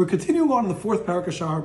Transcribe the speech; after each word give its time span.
We're 0.00 0.06
continuing 0.06 0.50
on 0.50 0.64
in 0.64 0.70
the 0.70 0.74
fourth 0.74 1.04
parak 1.04 1.30
Shahar 1.30 1.60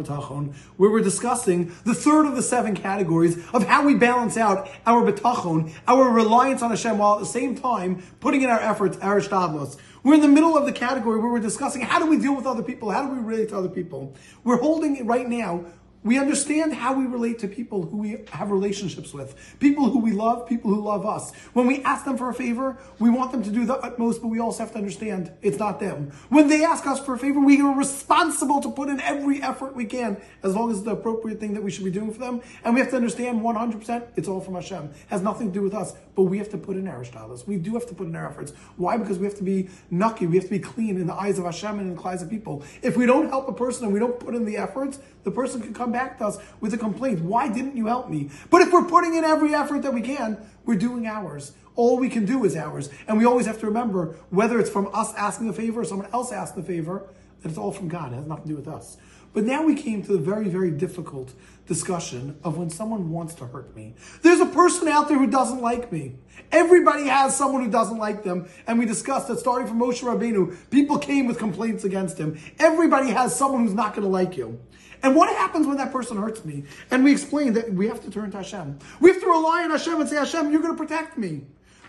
where 0.75 0.89
we're 0.89 0.99
discussing 0.99 1.71
the 1.85 1.93
third 1.93 2.25
of 2.25 2.35
the 2.35 2.43
seven 2.43 2.75
categories 2.75 3.37
of 3.53 3.65
how 3.65 3.85
we 3.85 3.95
balance 3.95 4.35
out 4.35 4.67
our 4.85 5.09
B'tachon, 5.09 5.71
our 5.87 6.09
reliance 6.09 6.61
on 6.61 6.69
Hashem, 6.69 6.97
while 6.97 7.13
at 7.13 7.21
the 7.21 7.27
same 7.27 7.55
time 7.55 8.03
putting 8.19 8.41
in 8.41 8.49
our 8.49 8.59
efforts, 8.59 8.97
our. 9.01 9.77
We're 10.03 10.15
in 10.15 10.19
the 10.19 10.27
middle 10.27 10.57
of 10.57 10.65
the 10.65 10.73
category 10.73 11.17
where 11.17 11.31
we're 11.31 11.39
discussing 11.39 11.79
how 11.79 11.97
do 11.97 12.07
we 12.07 12.17
deal 12.17 12.35
with 12.35 12.45
other 12.45 12.61
people, 12.61 12.91
how 12.91 13.07
do 13.07 13.13
we 13.13 13.21
relate 13.21 13.47
to 13.49 13.57
other 13.57 13.69
people. 13.69 14.13
We're 14.43 14.59
holding 14.59 14.97
it 14.97 15.05
right 15.05 15.29
now 15.29 15.63
we 16.05 16.19
understand 16.19 16.71
how 16.73 16.93
we 16.93 17.05
relate 17.05 17.39
to 17.39 17.47
people 17.47 17.81
who 17.81 17.97
we 17.97 18.19
have 18.31 18.51
relationships 18.51 19.11
with, 19.11 19.57
people 19.59 19.89
who 19.89 19.99
we 19.99 20.11
love, 20.11 20.47
people 20.47 20.73
who 20.73 20.79
love 20.79 21.03
us. 21.03 21.33
When 21.53 21.65
we 21.65 21.81
ask 21.81 22.05
them 22.05 22.15
for 22.15 22.29
a 22.29 22.33
favor, 22.33 22.77
we 22.99 23.09
want 23.09 23.31
them 23.31 23.41
to 23.43 23.49
do 23.49 23.65
the 23.65 23.73
utmost, 23.73 24.21
but 24.21 24.27
we 24.27 24.39
also 24.39 24.59
have 24.59 24.71
to 24.73 24.77
understand 24.77 25.31
it's 25.41 25.57
not 25.57 25.79
them. 25.79 26.11
When 26.29 26.47
they 26.47 26.63
ask 26.63 26.85
us 26.85 26.99
for 26.99 27.15
a 27.15 27.17
favor, 27.17 27.39
we 27.39 27.59
are 27.59 27.75
responsible 27.75 28.61
to 28.61 28.69
put 28.69 28.87
in 28.87 29.01
every 29.01 29.41
effort 29.41 29.75
we 29.75 29.85
can, 29.85 30.21
as 30.43 30.55
long 30.55 30.69
as 30.69 30.77
it's 30.77 30.85
the 30.85 30.91
appropriate 30.91 31.39
thing 31.39 31.55
that 31.55 31.63
we 31.63 31.71
should 31.71 31.83
be 31.83 31.91
doing 31.91 32.13
for 32.13 32.19
them. 32.19 32.39
And 32.63 32.75
we 32.75 32.81
have 32.81 32.91
to 32.91 32.97
understand 32.97 33.41
100% 33.41 34.07
it's 34.15 34.27
all 34.27 34.41
from 34.41 34.53
Hashem. 34.53 34.85
It 34.85 34.95
has 35.07 35.23
nothing 35.23 35.47
to 35.47 35.53
do 35.53 35.63
with 35.63 35.73
us, 35.73 35.93
but 36.15 36.23
we 36.23 36.37
have 36.37 36.49
to 36.49 36.57
put 36.59 36.77
in 36.77 36.87
our 36.87 37.03
shtalas. 37.03 37.47
We 37.47 37.57
do 37.57 37.73
have 37.73 37.87
to 37.87 37.95
put 37.95 38.05
in 38.05 38.15
our 38.15 38.29
efforts. 38.29 38.53
Why? 38.77 38.97
Because 38.97 39.17
we 39.17 39.25
have 39.25 39.37
to 39.37 39.43
be 39.43 39.69
naki. 39.89 40.27
We 40.27 40.35
have 40.35 40.45
to 40.45 40.51
be 40.51 40.59
clean 40.59 40.97
in 40.97 41.07
the 41.07 41.15
eyes 41.15 41.39
of 41.39 41.45
Hashem 41.45 41.79
and 41.79 41.89
in 41.89 41.95
the 41.95 42.07
eyes 42.07 42.21
of 42.21 42.29
people. 42.29 42.63
If 42.83 42.95
we 42.95 43.07
don't 43.07 43.29
help 43.29 43.49
a 43.49 43.53
person 43.53 43.85
and 43.85 43.93
we 43.93 43.99
don't 43.99 44.19
put 44.19 44.35
in 44.35 44.45
the 44.45 44.57
efforts, 44.57 44.99
the 45.23 45.31
person 45.31 45.59
can 45.59 45.73
come 45.73 45.94
back 45.95 46.17
to 46.17 46.25
us 46.25 46.37
with 46.59 46.73
a 46.73 46.77
complaint. 46.77 47.21
Why 47.21 47.47
didn't 47.47 47.77
you 47.77 47.87
help 47.87 48.09
me? 48.09 48.29
But 48.49 48.61
if 48.61 48.73
we're 48.73 48.83
putting 48.83 49.15
in 49.15 49.23
every 49.23 49.55
effort 49.55 49.81
that 49.83 49.93
we 49.93 50.01
can, 50.01 50.37
we're 50.65 50.77
doing 50.77 51.07
ours. 51.07 51.53
All 51.77 51.97
we 51.97 52.09
can 52.09 52.25
do 52.25 52.43
is 52.43 52.55
ours. 52.55 52.89
And 53.07 53.17
we 53.17 53.23
always 53.23 53.45
have 53.45 53.59
to 53.61 53.65
remember, 53.65 54.15
whether 54.29 54.59
it's 54.59 54.69
from 54.69 54.89
us 54.93 55.13
asking 55.15 55.47
a 55.47 55.53
favor 55.53 55.79
or 55.81 55.85
someone 55.85 56.09
else 56.11 56.33
asking 56.33 56.63
a 56.63 56.65
favor, 56.65 57.07
that 57.41 57.49
it's 57.49 57.57
all 57.57 57.71
from 57.71 57.87
God. 57.87 58.13
It 58.13 58.15
has 58.15 58.25
nothing 58.25 58.43
to 58.43 58.49
do 58.49 58.55
with 58.55 58.67
us. 58.67 58.97
But 59.33 59.43
now 59.43 59.63
we 59.63 59.75
came 59.75 60.01
to 60.03 60.13
the 60.13 60.17
very, 60.17 60.47
very 60.47 60.71
difficult 60.71 61.33
discussion 61.67 62.39
of 62.43 62.57
when 62.57 62.69
someone 62.69 63.09
wants 63.11 63.33
to 63.35 63.45
hurt 63.45 63.75
me. 63.75 63.93
There's 64.21 64.39
a 64.39 64.45
person 64.45 64.87
out 64.87 65.09
there 65.09 65.17
who 65.17 65.27
doesn't 65.27 65.61
like 65.61 65.91
me. 65.91 66.15
Everybody 66.53 67.07
has 67.07 67.35
someone 67.35 67.65
who 67.65 67.69
doesn't 67.69 67.97
like 67.97 68.23
them. 68.23 68.47
And 68.65 68.79
we 68.79 68.85
discussed 68.85 69.27
that 69.27 69.39
starting 69.39 69.67
from 69.67 69.77
Moshe 69.77 70.01
Rabbeinu, 70.01 70.55
people 70.69 70.97
came 70.97 71.27
with 71.27 71.37
complaints 71.37 71.83
against 71.83 72.17
him. 72.17 72.39
Everybody 72.59 73.09
has 73.09 73.35
someone 73.35 73.65
who's 73.65 73.73
not 73.73 73.93
going 73.93 74.03
to 74.03 74.09
like 74.09 74.37
you. 74.37 74.57
And 75.03 75.17
what 75.17 75.27
happens 75.27 75.67
when 75.67 75.77
that 75.77 75.91
person 75.91 76.15
hurts 76.15 76.45
me? 76.45 76.63
And 76.89 77.03
we 77.03 77.11
explained 77.11 77.57
that 77.57 77.73
we 77.73 77.89
have 77.89 78.01
to 78.05 78.09
turn 78.11 78.31
to 78.31 78.37
Hashem. 78.37 78.79
We 79.01 79.11
have 79.11 79.19
to 79.19 79.27
rely 79.27 79.65
on 79.65 79.71
Hashem 79.71 79.99
and 79.99 80.09
say, 80.09 80.15
Hashem, 80.15 80.49
you're 80.49 80.61
going 80.61 80.75
to 80.75 80.81
protect 80.81 81.17
me. 81.17 81.41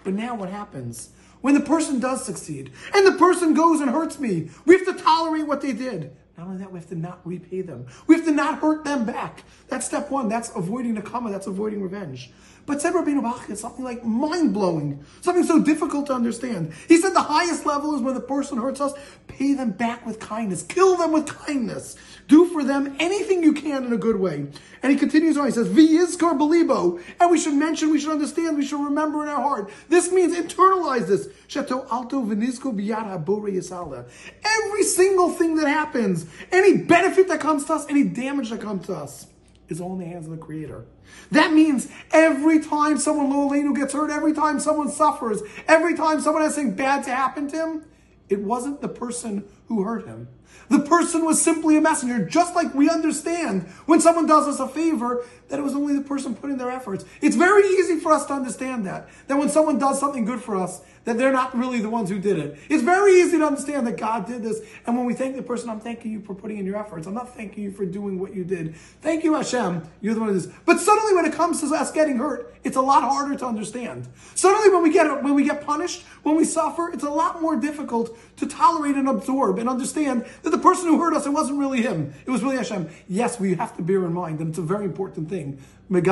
But 0.02 0.14
now 0.14 0.34
what 0.34 0.50
happens? 0.50 1.10
When 1.46 1.54
the 1.54 1.60
person 1.60 2.00
does 2.00 2.24
succeed 2.24 2.72
and 2.92 3.06
the 3.06 3.12
person 3.12 3.54
goes 3.54 3.80
and 3.80 3.88
hurts 3.88 4.18
me, 4.18 4.50
we 4.64 4.76
have 4.76 4.84
to 4.86 5.00
tolerate 5.00 5.46
what 5.46 5.60
they 5.60 5.72
did. 5.72 6.10
Not 6.36 6.48
only 6.48 6.58
that, 6.58 6.72
we 6.72 6.80
have 6.80 6.88
to 6.88 6.96
not 6.96 7.20
repay 7.24 7.60
them. 7.60 7.86
We 8.08 8.16
have 8.16 8.24
to 8.24 8.32
not 8.32 8.58
hurt 8.58 8.82
them 8.82 9.04
back. 9.04 9.44
That's 9.68 9.86
step 9.86 10.10
one. 10.10 10.28
That's 10.28 10.50
avoiding 10.56 10.94
the 10.94 11.02
karma. 11.02 11.30
That's 11.30 11.46
avoiding 11.46 11.82
revenge. 11.82 12.32
But 12.66 12.82
said 12.82 12.94
Rabbeinu 12.94 13.22
Bachya, 13.22 13.50
it's 13.50 13.60
something 13.60 13.84
like 13.84 14.04
mind 14.04 14.54
blowing, 14.54 15.04
something 15.20 15.44
so 15.44 15.62
difficult 15.62 16.06
to 16.06 16.14
understand. 16.14 16.72
He 16.88 16.96
said 16.96 17.10
the 17.14 17.22
highest 17.22 17.64
level 17.64 17.94
is 17.94 18.02
when 18.02 18.14
the 18.14 18.20
person 18.20 18.58
hurts 18.58 18.80
us, 18.80 18.92
pay 19.28 19.54
them 19.54 19.70
back 19.70 20.04
with 20.04 20.18
kindness, 20.18 20.64
kill 20.64 20.96
them 20.96 21.12
with 21.12 21.26
kindness, 21.28 21.94
do 22.26 22.46
for 22.46 22.64
them 22.64 22.96
anything 22.98 23.42
you 23.42 23.52
can 23.52 23.84
in 23.84 23.92
a 23.92 23.96
good 23.96 24.16
way. 24.16 24.46
And 24.82 24.92
he 24.92 24.98
continues 24.98 25.36
on, 25.36 25.46
he 25.46 25.52
says, 25.52 25.68
V'yizkar 25.68 26.38
belibo, 26.38 27.02
and 27.20 27.30
we 27.30 27.38
should 27.38 27.54
mention, 27.54 27.90
we 27.90 28.00
should 28.00 28.12
understand, 28.12 28.56
we 28.56 28.64
should 28.64 28.82
remember 28.82 29.22
in 29.22 29.28
our 29.28 29.40
heart. 29.40 29.70
This 29.88 30.10
means 30.10 30.36
internalize 30.36 31.06
this. 31.06 31.28
Shato 31.48 31.90
alto 31.90 32.22
v'nizko 32.22 32.74
biyad 32.74 33.06
habore 33.06 33.50
yisala. 33.50 34.08
Every 34.44 34.82
single 34.82 35.30
thing 35.30 35.56
that 35.56 35.68
happens, 35.68 36.26
any 36.52 36.76
benefit 36.78 37.28
that 37.28 37.40
comes 37.40 37.64
to 37.66 37.74
us, 37.74 37.86
any 37.88 38.04
damage 38.04 38.50
that 38.50 38.60
comes 38.60 38.86
to 38.86 38.94
us, 38.94 39.26
is 39.68 39.80
all 39.80 39.94
in 39.94 39.98
the 40.00 40.06
hands 40.06 40.26
of 40.26 40.32
the 40.32 40.38
Creator. 40.38 40.84
That 41.30 41.52
means 41.52 41.88
every 42.12 42.60
time 42.60 42.98
someone 42.98 43.32
Lolenu 43.32 43.74
gets 43.74 43.92
hurt, 43.92 44.10
every 44.10 44.32
time 44.32 44.60
someone 44.60 44.90
suffers, 44.90 45.42
every 45.66 45.96
time 45.96 46.20
someone 46.20 46.42
has 46.42 46.54
something 46.54 46.74
bad 46.74 47.04
to 47.04 47.14
happen 47.14 47.48
to 47.48 47.56
him, 47.56 47.84
it 48.28 48.40
wasn't 48.40 48.80
the 48.80 48.88
person 48.88 49.44
who 49.68 49.82
hurt 49.82 50.06
him. 50.06 50.28
The 50.68 50.80
person 50.80 51.24
was 51.24 51.40
simply 51.40 51.76
a 51.76 51.80
messenger, 51.80 52.24
just 52.24 52.54
like 52.54 52.74
we 52.74 52.88
understand 52.88 53.62
when 53.86 54.00
someone 54.00 54.26
does 54.26 54.48
us 54.48 54.58
a 54.58 54.66
favor 54.66 55.24
that 55.48 55.60
it 55.60 55.62
was 55.62 55.74
only 55.74 55.94
the 55.94 56.02
person 56.02 56.34
putting 56.34 56.56
their 56.56 56.70
efforts. 56.70 57.04
It's 57.20 57.36
very 57.36 57.64
easy 57.68 58.00
for 58.00 58.12
us 58.12 58.26
to 58.26 58.32
understand 58.32 58.84
that. 58.86 59.08
That 59.28 59.38
when 59.38 59.48
someone 59.48 59.78
does 59.78 60.00
something 60.00 60.24
good 60.24 60.40
for 60.40 60.56
us, 60.56 60.80
that 61.04 61.18
they're 61.18 61.32
not 61.32 61.56
really 61.56 61.80
the 61.80 61.88
ones 61.88 62.10
who 62.10 62.18
did 62.18 62.38
it. 62.38 62.58
It's 62.68 62.82
very 62.82 63.20
easy 63.20 63.38
to 63.38 63.46
understand 63.46 63.86
that 63.86 63.96
God 63.96 64.26
did 64.26 64.42
this. 64.42 64.60
And 64.86 64.96
when 64.96 65.06
we 65.06 65.14
thank 65.14 65.36
the 65.36 65.42
person, 65.42 65.70
I'm 65.70 65.78
thanking 65.78 66.10
you 66.10 66.20
for 66.20 66.34
putting 66.34 66.58
in 66.58 66.66
your 66.66 66.76
efforts. 66.76 67.06
I'm 67.06 67.14
not 67.14 67.36
thanking 67.36 67.62
you 67.62 67.70
for 67.70 67.86
doing 67.86 68.18
what 68.18 68.34
you 68.34 68.42
did. 68.42 68.74
Thank 69.02 69.22
you, 69.22 69.34
Hashem. 69.34 69.88
You're 70.00 70.14
the 70.14 70.20
one 70.20 70.30
who 70.30 70.34
did 70.34 70.50
this. 70.50 70.58
But 70.64 70.80
suddenly 70.80 71.14
when 71.14 71.24
it 71.24 71.32
comes 71.32 71.60
to 71.60 71.72
us 71.76 71.92
getting 71.92 72.16
hurt, 72.16 72.52
it's 72.64 72.76
a 72.76 72.80
lot 72.80 73.04
harder 73.04 73.36
to 73.36 73.46
understand. 73.46 74.08
Suddenly 74.34 74.70
when 74.70 74.82
we 74.82 74.92
get 74.92 75.06
when 75.22 75.34
we 75.34 75.44
get 75.44 75.64
punished, 75.64 76.02
when 76.24 76.34
we 76.36 76.44
suffer, 76.44 76.90
it's 76.92 77.04
a 77.04 77.10
lot 77.10 77.40
more 77.40 77.54
difficult 77.54 78.15
to 78.36 78.46
tolerate 78.46 78.96
and 78.96 79.08
absorb 79.08 79.58
and 79.58 79.68
understand 79.68 80.24
that 80.42 80.50
the 80.50 80.58
person 80.58 80.88
who 80.88 81.00
hurt 81.00 81.14
us, 81.14 81.26
it 81.26 81.30
wasn't 81.30 81.58
really 81.58 81.82
him. 81.82 82.14
It 82.26 82.30
was 82.30 82.42
really 82.42 82.56
Hashem. 82.56 82.88
Yes, 83.08 83.40
we 83.40 83.54
have 83.54 83.76
to 83.76 83.82
bear 83.82 84.04
in 84.04 84.12
mind, 84.12 84.40
and 84.40 84.50
it's 84.50 84.58
a 84.58 84.62
very 84.62 84.84
important 84.84 85.28
thing. 85.28 85.60
When 85.88 86.02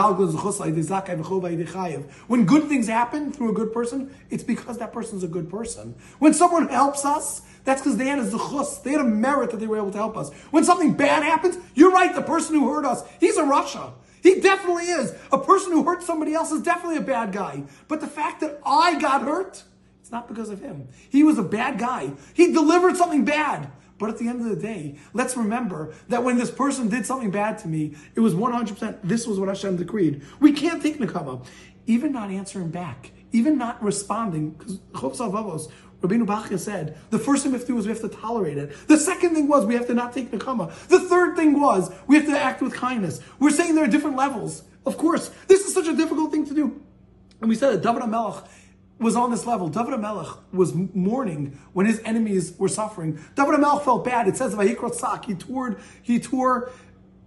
good 2.46 2.68
things 2.68 2.86
happen 2.86 3.32
through 3.32 3.50
a 3.50 3.54
good 3.54 3.72
person, 3.72 4.14
it's 4.30 4.44
because 4.44 4.78
that 4.78 4.92
person's 4.92 5.24
a 5.24 5.28
good 5.28 5.50
person. 5.50 5.96
When 6.20 6.32
someone 6.32 6.68
helps 6.68 7.04
us, 7.04 7.42
that's 7.64 7.80
because 7.80 7.96
they 7.96 8.06
had 8.06 8.20
a 8.20 8.24
zuchus, 8.24 8.82
they 8.82 8.92
had 8.92 9.00
a 9.00 9.04
merit 9.04 9.50
that 9.50 9.56
they 9.56 9.66
were 9.66 9.78
able 9.78 9.90
to 9.90 9.98
help 9.98 10.16
us. 10.16 10.32
When 10.50 10.62
something 10.64 10.94
bad 10.94 11.24
happens, 11.24 11.58
you're 11.74 11.90
right, 11.90 12.14
the 12.14 12.22
person 12.22 12.54
who 12.54 12.72
hurt 12.72 12.84
us, 12.84 13.02
he's 13.18 13.36
a 13.36 13.42
rasha. 13.42 13.94
He 14.22 14.40
definitely 14.40 14.84
is. 14.84 15.12
A 15.32 15.38
person 15.38 15.72
who 15.72 15.82
hurt 15.84 16.02
somebody 16.02 16.34
else 16.34 16.50
is 16.50 16.62
definitely 16.62 16.96
a 16.96 17.02
bad 17.02 17.32
guy. 17.32 17.64
But 17.88 18.00
the 18.00 18.06
fact 18.06 18.40
that 18.40 18.60
I 18.64 18.98
got 18.98 19.22
hurt, 19.22 19.64
not 20.14 20.28
because 20.28 20.48
of 20.48 20.60
him. 20.60 20.88
He 21.10 21.22
was 21.22 21.36
a 21.36 21.42
bad 21.42 21.78
guy. 21.78 22.12
He 22.32 22.52
delivered 22.52 22.96
something 22.96 23.26
bad. 23.26 23.70
But 23.98 24.10
at 24.10 24.18
the 24.18 24.28
end 24.28 24.40
of 24.40 24.48
the 24.48 24.60
day, 24.60 24.96
let's 25.12 25.36
remember 25.36 25.92
that 26.08 26.24
when 26.24 26.38
this 26.38 26.50
person 26.50 26.88
did 26.88 27.04
something 27.04 27.30
bad 27.30 27.58
to 27.58 27.68
me, 27.68 27.94
it 28.14 28.20
was 28.20 28.34
100% 28.34 28.98
this 29.04 29.26
was 29.26 29.38
what 29.38 29.48
Hashem 29.48 29.76
decreed. 29.76 30.22
We 30.40 30.52
can't 30.52 30.82
take 30.82 30.98
Nakama. 30.98 31.44
Even 31.86 32.12
not 32.12 32.30
answering 32.30 32.70
back, 32.70 33.12
even 33.32 33.58
not 33.58 33.82
responding, 33.82 34.50
because 34.92 35.20
Rabbeinu 35.20 36.26
Bachya 36.26 36.58
said, 36.58 36.96
the 37.10 37.18
first 37.18 37.42
thing 37.42 37.52
we 37.52 37.58
have 37.58 37.66
to 37.66 37.72
do 37.72 37.78
is 37.78 37.86
we 37.86 37.92
have 37.92 38.00
to 38.00 38.08
tolerate 38.08 38.56
it. 38.56 38.74
The 38.88 38.96
second 38.96 39.34
thing 39.34 39.48
was 39.48 39.66
we 39.66 39.74
have 39.74 39.86
to 39.88 39.94
not 39.94 40.12
take 40.12 40.30
Nakama. 40.30 40.72
The 40.88 41.00
third 41.00 41.36
thing 41.36 41.60
was 41.60 41.92
we 42.06 42.16
have 42.16 42.26
to 42.26 42.38
act 42.38 42.62
with 42.62 42.72
kindness. 42.74 43.20
We're 43.38 43.50
saying 43.50 43.74
there 43.74 43.84
are 43.84 43.88
different 43.88 44.16
levels. 44.16 44.62
Of 44.86 44.96
course, 44.96 45.30
this 45.46 45.66
is 45.66 45.74
such 45.74 45.86
a 45.86 45.94
difficult 45.94 46.30
thing 46.30 46.46
to 46.46 46.54
do. 46.54 46.80
And 47.40 47.48
we 47.48 47.56
said 47.56 47.72
that 47.74 47.82
David 47.82 48.02
HaMelech 48.02 48.46
was 48.98 49.16
on 49.16 49.30
this 49.30 49.46
level. 49.46 49.68
David 49.68 49.94
HaMelech 49.94 50.38
was 50.52 50.72
mourning 50.74 51.58
when 51.72 51.86
his 51.86 52.00
enemies 52.04 52.54
were 52.58 52.68
suffering. 52.68 53.18
David 53.34 53.54
HaMelech 53.56 53.84
felt 53.84 54.04
bad. 54.04 54.28
It 54.28 54.36
says 54.36 54.54
Vayikrot 54.54 54.94
Sak, 54.94 55.24
he 55.26 55.34
tore, 55.34 55.78
he 56.02 56.20
tore 56.20 56.70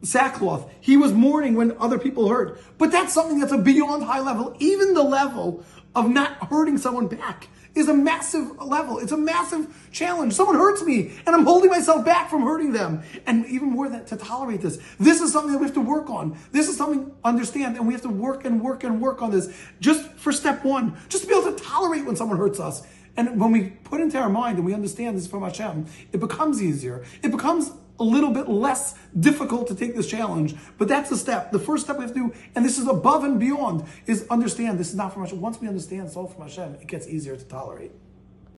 sackcloth. 0.02 0.72
He 0.80 0.96
was 0.96 1.12
mourning 1.12 1.56
when 1.56 1.76
other 1.80 2.00
people 2.00 2.30
hurt. 2.30 2.62
But 2.78 2.92
that's 2.92 3.14
something 3.14 3.40
that's 3.40 3.52
a 3.52 3.58
beyond 3.58 4.04
high 4.04 4.22
level. 4.22 4.56
Even 4.60 4.94
the 4.94 5.04
level 5.04 5.64
of 5.98 6.10
not 6.12 6.50
hurting 6.50 6.78
someone 6.78 7.08
back 7.08 7.48
is 7.74 7.88
a 7.88 7.94
massive 7.94 8.62
level. 8.62 9.00
It's 9.00 9.12
a 9.12 9.18
massive 9.18 9.90
challenge. 9.92 10.34
Someone 10.34 10.56
hurts 10.56 10.84
me 10.84 11.12
and 11.26 11.36
I'm 11.36 11.44
holding 11.44 11.72
myself 11.72 12.06
back 12.06 12.30
from 12.30 12.44
hurting 12.44 12.72
them. 12.72 13.02
And 13.26 13.48
even 13.48 13.70
more 13.70 13.90
than 13.90 14.06
to 14.06 14.16
tolerate 14.16 14.62
this. 14.62 14.80
This 15.00 15.22
is 15.22 15.34
something 15.34 15.52
that 15.52 15.58
we 15.58 15.66
have 15.66 15.74
to 15.74 15.82
work 15.82 16.10
on. 16.10 16.38
This 16.52 16.70
is 16.70 16.78
something 16.78 17.12
understand 17.24 17.78
and 17.78 17.88
we 17.88 17.94
have 17.94 18.04
to 18.04 18.10
work 18.10 18.46
and 18.46 18.62
work 18.62 18.84
and 18.84 19.02
work 19.02 19.24
on 19.24 19.32
this 19.32 19.52
just 19.80 20.08
for 20.14 20.32
step 20.32 20.64
one. 20.64 20.96
Just 21.10 21.24
to 21.24 21.30
be 21.30 21.36
able 21.36 21.52
to 21.52 21.64
tolerate 21.64 22.06
when 22.06 22.16
someone 22.16 22.38
hurts 22.38 22.60
us. 22.60 22.86
And 23.16 23.42
when 23.42 23.52
we 23.52 23.72
put 23.84 24.00
into 24.00 24.20
our 24.20 24.30
mind 24.30 24.58
and 24.58 24.66
we 24.66 24.76
understand 24.76 25.18
this 25.18 25.26
from 25.26 25.42
Hashem, 25.42 25.88
it 26.12 26.20
becomes 26.20 26.62
easier. 26.62 27.04
It 27.24 27.32
becomes 27.32 27.72
a 28.00 28.04
little 28.04 28.32
bit 28.32 28.48
less 28.48 28.96
difficult 29.20 29.68
to 29.68 29.76
take 29.76 29.96
this 29.96 30.08
challenge. 30.08 30.56
But 30.78 30.88
that's 30.88 31.10
the 31.10 31.18
step. 31.18 31.52
The 31.52 31.60
first 31.60 31.86
step 31.86 31.98
we 31.98 32.04
have 32.04 32.14
to 32.14 32.20
do, 32.20 32.34
and 32.56 32.64
this 32.64 32.78
is 32.78 32.88
above 32.88 33.24
and 33.24 33.40
beyond, 33.40 33.86
is 34.06 34.28
understand 34.30 34.80
this 34.80 34.90
is 34.90 34.96
not 34.96 35.14
from 35.14 35.24
Hashem. 35.24 35.42
Once 35.42 35.60
we 35.60 35.68
understand 35.68 36.08
it's 36.08 36.16
all 36.16 36.28
from 36.28 36.44
Hashem, 36.44 36.76
it 36.82 36.88
gets 36.88 37.08
easier 37.08 37.36
to 37.36 37.46
tolerate. 37.46 37.92